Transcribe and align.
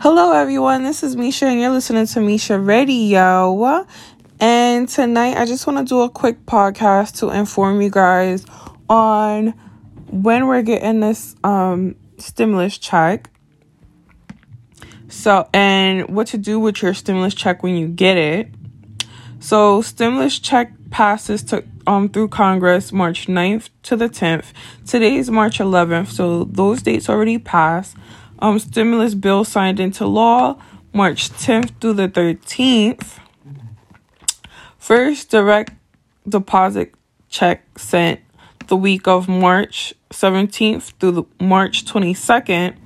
Hello, 0.00 0.32
everyone. 0.32 0.82
This 0.82 1.04
is 1.04 1.14
Misha, 1.14 1.46
and 1.46 1.60
you're 1.60 1.70
listening 1.70 2.06
to 2.06 2.20
Misha 2.20 2.58
Radio. 2.58 3.86
And 4.40 4.88
tonight, 4.88 5.36
I 5.36 5.46
just 5.46 5.66
want 5.66 5.78
to 5.78 5.84
do 5.84 6.02
a 6.02 6.10
quick 6.10 6.44
podcast 6.44 7.20
to 7.20 7.30
inform 7.30 7.80
you 7.80 7.90
guys 7.90 8.44
on 8.88 9.54
when 10.10 10.48
we're 10.48 10.62
getting 10.62 10.98
this 10.98 11.36
um, 11.44 11.94
stimulus 12.18 12.76
check. 12.76 13.30
So, 15.08 15.48
and 15.54 16.08
what 16.08 16.26
to 16.28 16.38
do 16.38 16.58
with 16.58 16.82
your 16.82 16.92
stimulus 16.92 17.34
check 17.34 17.62
when 17.62 17.76
you 17.76 17.86
get 17.86 18.16
it. 18.16 18.48
So, 19.38 19.80
stimulus 19.80 20.40
check 20.40 20.72
passes 20.90 21.42
to 21.44 21.64
um 21.86 22.08
through 22.08 22.28
Congress 22.28 22.92
March 22.92 23.26
9th 23.26 23.68
to 23.84 23.96
the 23.96 24.08
10th. 24.08 24.46
Today 24.86 25.16
is 25.16 25.30
March 25.30 25.58
11th, 25.58 26.08
so 26.08 26.44
those 26.44 26.82
dates 26.82 27.08
already 27.08 27.38
passed 27.38 27.96
um, 28.44 28.58
stimulus 28.58 29.14
bill 29.14 29.42
signed 29.42 29.80
into 29.80 30.06
law 30.06 30.60
March 30.92 31.30
10th 31.30 31.80
through 31.80 31.94
the 31.94 32.08
13th. 32.08 33.18
First 34.76 35.30
direct 35.30 35.72
deposit 36.28 36.94
check 37.30 37.78
sent 37.78 38.20
the 38.66 38.76
week 38.76 39.08
of 39.08 39.28
March 39.28 39.94
17th 40.10 40.92
through 41.00 41.12
the 41.12 41.24
March 41.40 41.86
22nd. 41.86 42.76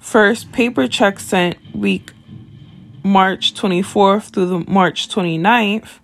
First 0.00 0.50
paper 0.50 0.88
check 0.88 1.20
sent 1.20 1.56
week 1.72 2.12
March 3.04 3.54
24th 3.54 4.32
through 4.32 4.46
the 4.46 4.70
March 4.70 5.08
29th. 5.08 6.00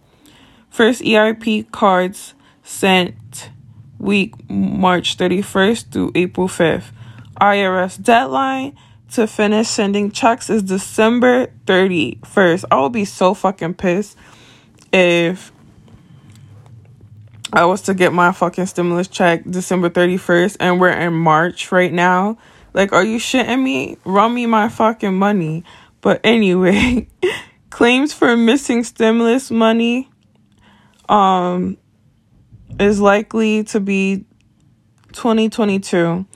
First 0.70 1.02
EIP 1.02 1.69
cards 1.72 2.34
sent 2.62 3.50
week 3.98 4.48
March 4.48 5.16
31st 5.16 5.91
through 5.91 6.12
April 6.14 6.47
5th. 6.47 6.92
IRS 7.41 8.02
deadline 8.02 8.77
to 9.12 9.27
finish 9.27 9.69
sending 9.69 10.11
checks 10.11 10.51
is 10.51 10.62
December 10.62 11.48
31st. 11.66 12.65
I 12.70 12.80
would 12.80 12.92
be 12.92 13.05
so 13.05 13.34
fucking 13.34 13.75
pissed 13.75 14.17
if 14.92 15.53
I 17.53 17.64
was 17.67 17.83
to 17.83 17.95
get 17.95 18.12
my 18.12 18.33
fucking 18.33 18.67
stimulus 18.67 19.06
check 19.06 19.45
December 19.45 19.89
31st 19.89 20.56
and 20.58 20.81
we're 20.81 20.91
in 20.91 21.12
March 21.12 21.70
right 21.70 21.92
now. 21.92 22.39
Like, 22.73 22.92
are 22.92 23.05
you 23.05 23.19
shitting 23.19 23.62
me? 23.62 23.97
Run 24.05 24.34
me 24.34 24.47
my 24.47 24.69
fucking 24.69 25.14
money. 25.14 25.62
But 26.01 26.20
anyway, 26.25 27.06
claims 27.70 28.12
for 28.12 28.36
missing 28.36 28.83
stimulus 28.84 29.51
money 29.51 30.08
um 31.08 31.77
is 32.80 33.01
likely 33.01 33.62
to 33.64 33.78
be 33.78 34.25
2022. 35.12 36.27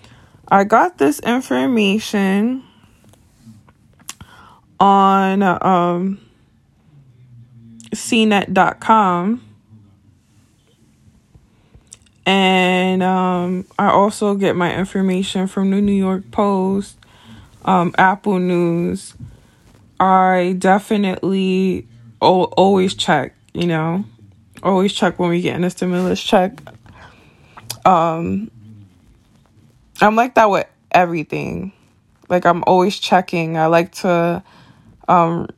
I 0.51 0.65
got 0.65 0.99
this 0.99 1.21
information 1.21 2.63
on 4.81 5.43
um, 5.43 6.21
cnet.com. 7.93 9.45
And 12.25 13.03
um, 13.03 13.67
I 13.79 13.89
also 13.89 14.35
get 14.35 14.55
my 14.55 14.75
information 14.75 15.47
from 15.47 15.71
the 15.71 15.81
New 15.81 15.93
York 15.93 16.31
Post, 16.31 16.99
um, 17.65 17.95
Apple 17.97 18.39
News. 18.39 19.15
I 19.99 20.55
definitely 20.59 21.87
o- 22.21 22.45
always 22.45 22.95
check, 22.95 23.35
you 23.55 23.67
know, 23.67 24.05
always 24.63 24.93
check 24.93 25.19
when 25.19 25.31
we 25.31 25.41
get 25.41 25.57
in 25.57 25.65
a 25.65 25.71
stimulus 25.71 26.23
check. 26.23 26.61
Um, 27.87 28.51
I'm 30.01 30.17
like 30.17 30.35
that 30.35 30.51
with 30.51 30.67
everything. 30.93 31.73
Like 32.29 32.47
I'm 32.47 32.63
always 32.67 32.99
checking. 32.99 33.57
I 33.57 33.67
like 33.67 33.93
to 33.97 34.43
um 35.09 35.49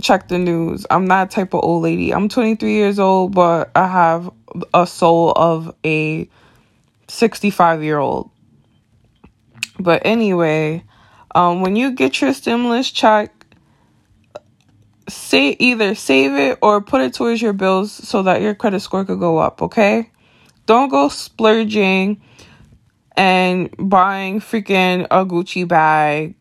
check 0.00 0.28
the 0.28 0.38
news. 0.38 0.86
I'm 0.90 1.06
that 1.06 1.30
type 1.30 1.54
of 1.54 1.62
old 1.62 1.82
lady. 1.82 2.12
I'm 2.12 2.28
23 2.28 2.72
years 2.72 2.98
old, 2.98 3.34
but 3.34 3.70
I 3.74 3.86
have 3.86 4.30
a 4.74 4.86
soul 4.86 5.32
of 5.32 5.74
a 5.84 6.28
65 7.08 7.82
year 7.82 7.98
old. 7.98 8.30
But 9.78 10.02
anyway, 10.04 10.84
um, 11.34 11.60
when 11.60 11.76
you 11.76 11.92
get 11.92 12.20
your 12.20 12.32
stimulus 12.32 12.90
check, 12.90 13.32
say 15.08 15.56
either 15.58 15.94
save 15.94 16.32
it 16.34 16.58
or 16.62 16.80
put 16.80 17.00
it 17.00 17.14
towards 17.14 17.40
your 17.40 17.52
bills 17.52 17.92
so 17.92 18.22
that 18.24 18.42
your 18.42 18.54
credit 18.54 18.80
score 18.80 19.04
could 19.04 19.20
go 19.20 19.38
up. 19.38 19.62
Okay, 19.62 20.10
don't 20.66 20.88
go 20.88 21.08
splurging 21.08 22.20
and 23.18 23.74
buying 23.78 24.38
freaking 24.38 25.04
a 25.10 25.26
Gucci 25.26 25.66
bag 25.66 26.36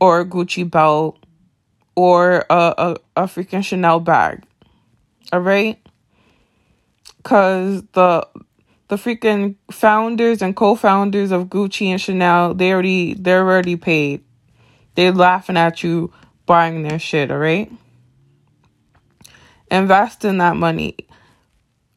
or 0.00 0.20
a 0.20 0.24
Gucci 0.24 0.68
belt 0.68 1.24
or 1.94 2.46
a, 2.48 2.74
a, 2.78 2.96
a 3.16 3.22
freaking 3.24 3.62
Chanel 3.62 4.00
bag. 4.00 4.42
All 5.30 5.40
right? 5.40 5.78
Cuz 7.22 7.82
the 7.92 8.26
the 8.88 8.96
freaking 8.96 9.56
founders 9.70 10.42
and 10.42 10.56
co-founders 10.56 11.30
of 11.30 11.44
Gucci 11.44 11.86
and 11.88 12.00
Chanel, 12.00 12.54
they 12.54 12.72
already 12.72 13.14
they're 13.14 13.40
already 13.46 13.76
paid. 13.76 14.24
They're 14.94 15.12
laughing 15.12 15.58
at 15.58 15.82
you 15.82 16.12
buying 16.46 16.82
their 16.82 16.98
shit, 16.98 17.30
all 17.30 17.38
right? 17.38 17.70
Invest 19.70 20.24
in 20.24 20.38
that 20.38 20.56
money. 20.56 20.96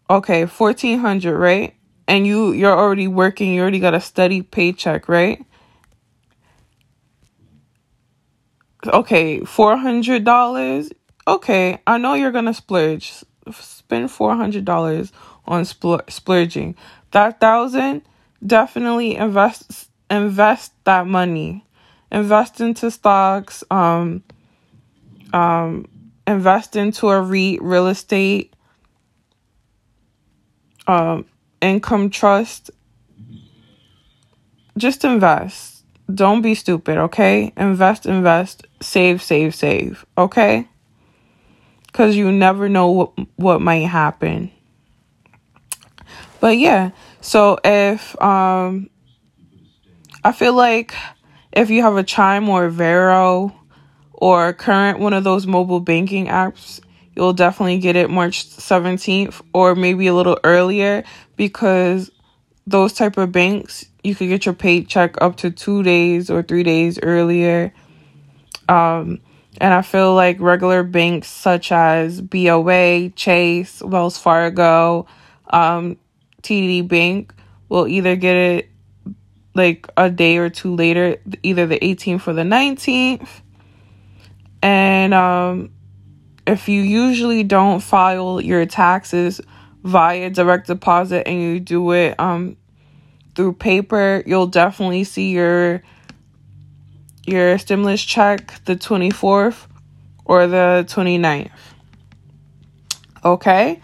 Okay, 0.10 0.46
1400, 0.46 1.38
right? 1.38 1.75
And 2.08 2.26
you 2.28 2.52
you're 2.52 2.78
already 2.78 3.08
working, 3.08 3.54
you 3.54 3.62
already 3.62 3.80
got 3.80 3.94
a 3.94 4.02
steady 4.02 4.42
paycheck, 4.42 5.08
right? 5.10 5.44
Okay, 8.88 9.40
$400. 9.40 10.92
Okay, 11.28 11.82
I 11.88 11.98
know 11.98 12.14
you're 12.14 12.32
to 12.32 12.54
splurge. 12.54 13.12
Spend 13.52 14.10
$400 14.10 15.12
on 15.46 15.64
spl- 15.64 16.10
splurging. 16.10 16.76
That 17.12 17.42
1000 17.42 18.02
definitely 18.46 19.16
invest 19.16 19.90
invest 20.10 20.74
that 20.84 21.08
money. 21.08 21.66
Invest 22.12 22.62
into 22.62 22.92
stocks, 22.92 23.64
um 23.72 24.24
um 25.34 25.88
invest 26.28 26.76
into 26.76 27.10
a 27.10 27.22
REIT, 27.22 27.62
real 27.62 27.88
estate, 27.88 28.54
um 30.88 31.26
income 31.66 32.10
trust, 32.10 32.72
just 34.78 35.04
invest. 35.04 35.84
Don't 36.14 36.42
be 36.42 36.54
stupid, 36.54 36.98
okay? 36.98 37.52
Invest, 37.58 38.06
invest, 38.06 38.68
save, 38.82 39.22
save, 39.24 39.56
save, 39.56 40.06
okay? 40.18 40.68
Cuz 41.94 42.16
you 42.16 42.32
never 42.32 42.70
know 42.70 42.92
what 42.92 43.12
what 43.38 43.62
might 43.62 43.88
happen. 43.88 44.52
But 46.40 46.58
yeah, 46.58 46.92
so 47.22 47.58
if 47.64 48.22
um 48.22 48.90
I 50.24 50.32
feel 50.32 50.54
like 50.54 50.94
if 51.52 51.70
you 51.70 51.82
have 51.82 51.98
a 51.98 52.04
Chime 52.04 52.50
or 52.50 52.66
a 52.66 52.72
Varo 52.72 53.56
or 54.12 54.54
current 54.54 55.00
one 55.00 55.14
of 55.14 55.24
those 55.24 55.48
mobile 55.48 55.80
banking 55.80 56.28
apps, 56.28 56.82
you'll 57.16 57.34
definitely 57.34 57.80
get 57.80 57.96
it 57.96 58.10
March 58.10 58.48
17th 58.48 59.42
or 59.54 59.74
maybe 59.76 60.08
a 60.08 60.14
little 60.14 60.38
earlier 60.44 61.04
because 61.36 62.12
those 62.68 62.94
type 62.94 63.18
of 63.18 63.32
banks 63.32 63.86
you 64.04 64.16
could 64.16 64.28
get 64.28 64.46
your 64.46 64.54
paycheck 64.56 65.20
up 65.22 65.38
to 65.38 65.52
two 65.52 65.84
days 65.84 66.30
or 66.30 66.44
three 66.44 66.64
days 66.64 67.00
earlier. 67.02 67.74
Um, 68.70 69.20
and 69.60 69.74
i 69.74 69.82
feel 69.82 70.14
like 70.14 70.40
regular 70.40 70.84
banks 70.84 71.28
such 71.28 71.72
as 71.72 72.22
boa 72.22 73.10
chase 73.10 73.82
wells 73.82 74.18
fargo 74.18 75.06
um, 75.50 75.98
td 76.42 76.88
bank 76.88 77.34
will 77.70 77.88
either 77.88 78.16
get 78.16 78.36
it 78.36 78.70
like 79.54 79.88
a 79.96 80.10
day 80.10 80.38
or 80.38 80.50
two 80.50 80.76
later 80.76 81.18
either 81.44 81.66
the 81.66 81.80
18th 81.80 82.28
or 82.28 82.34
the 82.34 82.44
19th 82.44 83.28
and 84.62 85.14
um, 85.14 85.70
if 86.48 86.68
you 86.68 86.82
usually 86.82 87.44
don't 87.44 87.82
file 87.82 88.42
your 88.42 88.66
taxes 88.66 89.40
via 89.86 90.32
direct 90.32 90.66
deposit 90.68 91.28
and 91.28 91.40
you 91.40 91.60
do 91.60 91.92
it 91.92 92.20
um 92.20 92.58
through 93.36 93.54
paper, 93.54 94.24
you'll 94.26 94.48
definitely 94.48 95.04
see 95.04 95.32
your 95.32 95.84
your 97.26 97.58
stimulus 97.58 98.02
check 98.02 98.54
the 98.66 98.76
24th 98.76 99.68
or 100.26 100.48
the 100.48 100.86
29th. 100.88 101.52
Okay? 103.24 103.82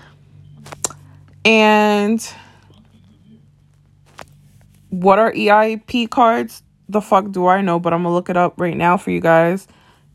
And 1.44 2.34
what 4.90 5.20
are 5.20 5.34
EIP 5.34 6.10
cards? 6.10 6.62
The 6.88 7.02
fuck 7.02 7.32
do 7.32 7.48
I 7.48 7.62
know, 7.62 7.80
but 7.80 7.94
I'm 7.94 8.04
going 8.04 8.12
to 8.12 8.16
look 8.16 8.30
it 8.30 8.38
up 8.38 8.62
right 8.62 8.78
now 8.78 8.96
for 8.98 9.10
you 9.10 9.20
guys. 9.20 9.68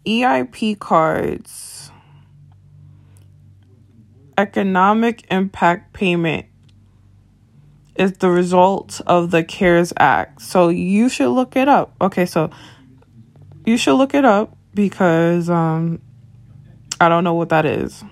EIP 0.07 0.79
cards 0.79 1.76
economic 4.39 5.25
impact 5.31 5.93
payment 5.93 6.47
is 7.97 8.13
the 8.19 8.31
result 8.31 9.01
of 9.07 9.31
the 9.31 9.43
CARES 9.43 9.93
Act. 9.97 10.43
So 10.43 10.69
you 10.69 11.09
should 11.09 11.31
look 11.31 11.57
it 11.57 11.69
up. 11.69 11.95
Okay, 12.01 12.27
so 12.27 12.51
you 13.65 13.77
should 13.77 13.97
look 13.97 14.15
it 14.15 14.25
up 14.25 14.57
because 14.75 15.49
um, 15.49 16.01
I 17.01 17.09
don't 17.09 17.25
know 17.25 17.35
what 17.35 17.49
that 17.49 17.67
is. 17.67 18.05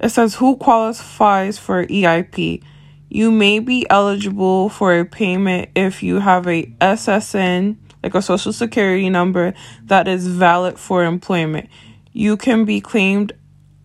It 0.00 0.10
says 0.10 0.36
who 0.36 0.56
qualifies 0.56 1.58
for 1.58 1.84
EIP. 1.86 2.62
You 3.08 3.30
may 3.30 3.58
be 3.58 3.86
eligible 3.90 4.68
for 4.68 4.98
a 4.98 5.04
payment 5.04 5.70
if 5.74 6.02
you 6.02 6.20
have 6.20 6.46
a 6.46 6.66
SSN, 6.80 7.76
like 8.02 8.14
a 8.14 8.22
social 8.22 8.52
security 8.52 9.08
number, 9.10 9.54
that 9.84 10.06
is 10.06 10.26
valid 10.26 10.78
for 10.78 11.04
employment. 11.04 11.68
You 12.12 12.36
can 12.36 12.64
be 12.64 12.80
claimed 12.80 13.32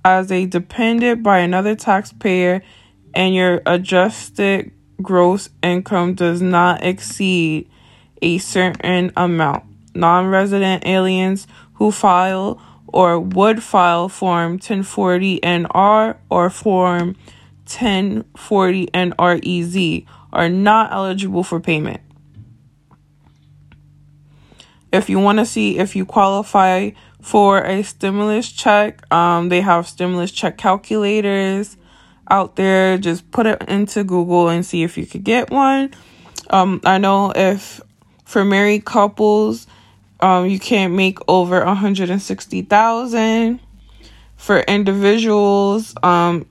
as 0.05 0.31
a 0.31 0.45
dependent 0.45 1.23
by 1.23 1.39
another 1.39 1.75
taxpayer 1.75 2.61
and 3.13 3.33
your 3.33 3.61
adjusted 3.65 4.71
gross 5.01 5.49
income 5.61 6.13
does 6.13 6.41
not 6.41 6.83
exceed 6.83 7.69
a 8.21 8.37
certain 8.37 9.11
amount. 9.15 9.63
Non 9.95 10.27
resident 10.27 10.85
aliens 10.85 11.47
who 11.73 11.91
file 11.91 12.61
or 12.87 13.19
would 13.19 13.61
file 13.61 14.09
Form 14.09 14.53
1040 14.53 15.39
NR 15.41 16.17
or 16.29 16.49
Form 16.49 17.15
1040 17.65 18.87
NREZ 18.87 20.05
are 20.31 20.49
not 20.49 20.91
eligible 20.91 21.43
for 21.43 21.59
payment. 21.59 22.01
If 24.91 25.09
you 25.09 25.19
want 25.19 25.39
to 25.39 25.45
see 25.45 25.79
if 25.79 25.95
you 25.95 26.05
qualify 26.05 26.91
for 27.23 27.63
a 27.63 27.81
stimulus 27.83 28.51
check, 28.51 29.09
um, 29.11 29.47
they 29.47 29.61
have 29.61 29.87
stimulus 29.87 30.29
check 30.29 30.57
calculators 30.57 31.77
out 32.29 32.57
there. 32.57 32.97
Just 32.97 33.31
put 33.31 33.45
it 33.45 33.61
into 33.69 34.03
Google 34.03 34.49
and 34.49 34.65
see 34.65 34.83
if 34.83 34.97
you 34.97 35.05
could 35.05 35.23
get 35.23 35.49
one. 35.49 35.93
Um, 36.49 36.81
I 36.83 36.97
know 36.97 37.31
if 37.33 37.79
for 38.25 38.43
married 38.43 38.83
couples, 38.83 39.67
um, 40.19 40.47
you 40.47 40.59
can't 40.59 40.93
make 40.95 41.17
over 41.29 41.63
160,000. 41.63 43.59
For 44.35 44.59
individuals, 44.59 45.95
um, 46.03 46.45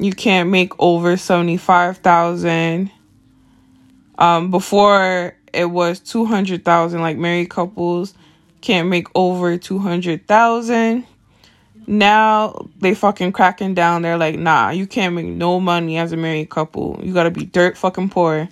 you 0.00 0.12
can't 0.12 0.50
make 0.50 0.72
over 0.80 1.16
75,000. 1.16 2.90
Um, 4.18 4.50
before 4.50 5.36
it 5.52 5.66
was 5.66 6.00
200,000 6.00 7.00
like 7.00 7.16
married 7.16 7.48
couples 7.48 8.12
can't 8.66 8.88
make 8.88 9.06
over 9.14 9.56
200,000. 9.56 11.06
Now 11.86 12.68
they 12.80 12.96
fucking 12.96 13.30
cracking 13.30 13.74
down. 13.74 14.02
They're 14.02 14.18
like, 14.18 14.36
"Nah, 14.36 14.70
you 14.70 14.88
can't 14.88 15.14
make 15.14 15.26
no 15.26 15.60
money 15.60 15.98
as 15.98 16.10
a 16.10 16.16
married 16.16 16.50
couple. 16.50 16.98
You 17.00 17.14
got 17.14 17.22
to 17.24 17.30
be 17.30 17.44
dirt 17.44 17.78
fucking 17.78 18.08
poor." 18.08 18.48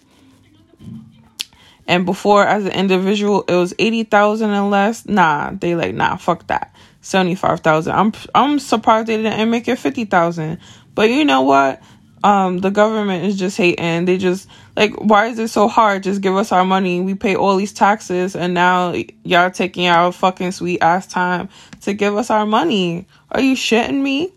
And 1.88 2.06
before, 2.06 2.46
as 2.46 2.64
an 2.64 2.70
individual, 2.70 3.42
it 3.48 3.56
was 3.56 3.74
eighty 3.80 4.04
thousand 4.04 4.50
and 4.50 4.70
less. 4.70 5.04
Nah, 5.04 5.50
they 5.50 5.74
like 5.74 5.96
nah, 5.96 6.14
fuck 6.14 6.46
that. 6.46 6.72
Seventy 7.00 7.34
five 7.34 7.58
thousand. 7.58 7.94
I'm 7.94 8.12
I'm 8.36 8.60
surprised 8.60 9.08
they 9.08 9.16
didn't 9.16 9.50
make 9.50 9.66
it 9.66 9.80
fifty 9.80 10.04
thousand. 10.04 10.60
But 10.94 11.10
you 11.10 11.24
know 11.24 11.42
what? 11.42 11.82
Um, 12.24 12.56
the 12.56 12.70
government 12.70 13.26
is 13.26 13.36
just 13.36 13.58
hating. 13.58 14.06
They 14.06 14.16
just 14.16 14.48
like, 14.76 14.94
why 14.94 15.26
is 15.26 15.38
it 15.38 15.48
so 15.48 15.68
hard? 15.68 16.02
Just 16.02 16.22
give 16.22 16.34
us 16.34 16.52
our 16.52 16.64
money. 16.64 17.02
We 17.02 17.14
pay 17.14 17.36
all 17.36 17.56
these 17.56 17.74
taxes, 17.74 18.34
and 18.34 18.54
now 18.54 18.94
y'all 19.22 19.50
taking 19.50 19.88
our 19.88 20.10
fucking 20.10 20.52
sweet 20.52 20.80
ass 20.80 21.06
time 21.06 21.50
to 21.82 21.92
give 21.92 22.16
us 22.16 22.30
our 22.30 22.46
money. 22.46 23.06
Are 23.30 23.42
you 23.42 23.54
shitting 23.54 24.00
me? 24.00 24.32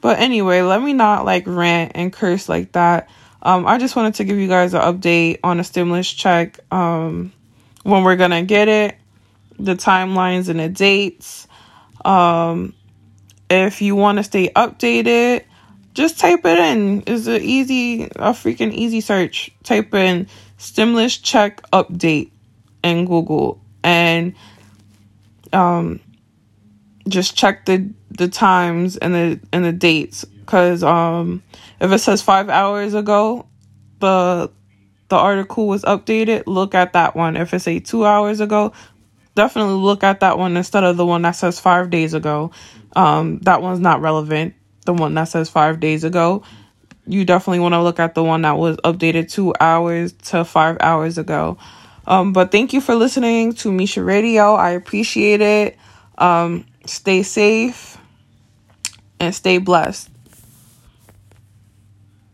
But 0.00 0.18
anyway, 0.18 0.62
let 0.62 0.80
me 0.80 0.94
not 0.94 1.26
like 1.26 1.44
rant 1.46 1.92
and 1.94 2.10
curse 2.10 2.48
like 2.48 2.72
that. 2.72 3.10
Um, 3.42 3.66
I 3.66 3.76
just 3.76 3.94
wanted 3.94 4.14
to 4.14 4.24
give 4.24 4.38
you 4.38 4.48
guys 4.48 4.72
an 4.72 4.80
update 4.80 5.40
on 5.44 5.60
a 5.60 5.64
stimulus 5.64 6.10
check, 6.10 6.58
um, 6.72 7.32
when 7.82 8.02
we're 8.02 8.16
gonna 8.16 8.44
get 8.44 8.68
it, 8.68 8.96
the 9.58 9.74
timelines 9.74 10.48
and 10.48 10.58
the 10.58 10.70
dates. 10.70 11.46
Um, 12.02 12.72
if 13.50 13.82
you 13.82 13.94
want 13.94 14.18
to 14.18 14.24
stay 14.24 14.48
updated, 14.48 15.44
just 15.98 16.18
type 16.18 16.44
it 16.44 16.58
in. 16.58 17.02
It's 17.06 17.26
a 17.26 17.40
easy, 17.40 18.04
a 18.04 18.30
freaking 18.30 18.72
easy 18.72 19.00
search. 19.00 19.50
Type 19.64 19.92
in 19.94 20.28
stimulus 20.56 21.18
check 21.18 21.60
update 21.72 22.30
in 22.82 23.04
Google 23.04 23.60
and 23.82 24.34
um, 25.52 26.00
just 27.08 27.36
check 27.36 27.64
the 27.66 27.92
the 28.10 28.28
times 28.28 28.96
and 28.96 29.14
the 29.14 29.40
and 29.52 29.64
the 29.64 29.72
dates 29.72 30.24
because 30.24 30.82
um 30.82 31.42
if 31.80 31.92
it 31.92 31.98
says 31.98 32.22
five 32.22 32.48
hours 32.48 32.94
ago 32.94 33.46
the 34.00 34.50
the 35.08 35.16
article 35.16 35.68
was 35.68 35.82
updated 35.82 36.42
look 36.46 36.74
at 36.74 36.94
that 36.94 37.14
one 37.14 37.36
if 37.36 37.54
it 37.54 37.60
say 37.60 37.78
two 37.78 38.04
hours 38.04 38.40
ago 38.40 38.72
definitely 39.36 39.74
look 39.74 40.02
at 40.02 40.20
that 40.20 40.36
one 40.36 40.56
instead 40.56 40.82
of 40.82 40.96
the 40.96 41.06
one 41.06 41.22
that 41.22 41.32
says 41.32 41.60
five 41.60 41.90
days 41.90 42.12
ago 42.12 42.50
um 42.96 43.38
that 43.40 43.62
one's 43.62 43.78
not 43.78 44.00
relevant 44.00 44.54
the 44.88 44.94
one 44.94 45.14
that 45.14 45.24
says 45.24 45.50
five 45.50 45.80
days 45.80 46.02
ago. 46.02 46.42
You 47.06 47.24
definitely 47.24 47.60
want 47.60 47.74
to 47.74 47.82
look 47.82 48.00
at 48.00 48.14
the 48.14 48.24
one 48.24 48.42
that 48.42 48.56
was 48.56 48.76
updated 48.78 49.30
two 49.30 49.54
hours 49.60 50.12
to 50.30 50.44
five 50.44 50.78
hours 50.80 51.18
ago. 51.18 51.58
Um 52.06 52.32
but 52.32 52.50
thank 52.50 52.72
you 52.72 52.80
for 52.80 52.94
listening 52.94 53.52
to 53.54 53.70
misha 53.70 54.02
radio. 54.02 54.54
I 54.54 54.70
appreciate 54.70 55.42
it. 55.42 55.78
Um 56.16 56.64
stay 56.86 57.22
safe 57.22 57.98
and 59.20 59.34
stay 59.34 59.58
blessed 59.58 60.08